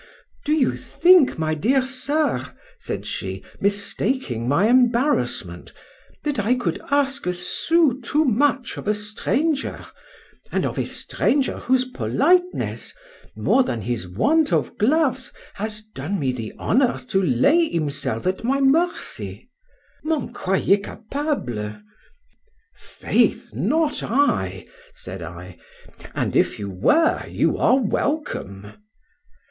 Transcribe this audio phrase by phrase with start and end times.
[0.45, 5.73] —Do you think, my dear Sir, said she, mistaking my embarrassment,
[6.23, 11.85] that I could ask a sous too much of a stranger—and of a stranger whose
[11.85, 12.95] politeness,
[13.35, 18.43] more than his want of gloves, has done me the honour to lay himself at
[18.43, 23.53] my mercy?—M'en croyez capable?—Faith!
[23.53, 24.65] not I,
[24.95, 25.59] said I;
[26.15, 28.73] and if you were, you are welcome.